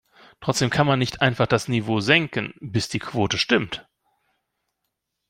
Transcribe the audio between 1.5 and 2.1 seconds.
Niveau